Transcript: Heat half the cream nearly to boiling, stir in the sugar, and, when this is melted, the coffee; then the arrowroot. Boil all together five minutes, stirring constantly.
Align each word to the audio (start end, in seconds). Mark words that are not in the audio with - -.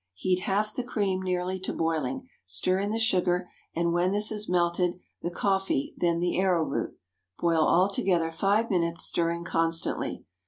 Heat 0.15 0.39
half 0.39 0.73
the 0.73 0.83
cream 0.83 1.21
nearly 1.21 1.59
to 1.59 1.71
boiling, 1.71 2.27
stir 2.43 2.79
in 2.79 2.89
the 2.89 2.97
sugar, 2.97 3.51
and, 3.75 3.93
when 3.93 4.11
this 4.11 4.31
is 4.31 4.49
melted, 4.49 4.99
the 5.21 5.29
coffee; 5.29 5.93
then 5.95 6.17
the 6.19 6.39
arrowroot. 6.39 6.97
Boil 7.37 7.61
all 7.67 7.87
together 7.87 8.31
five 8.31 8.71
minutes, 8.71 9.03
stirring 9.03 9.43
constantly. 9.43 10.25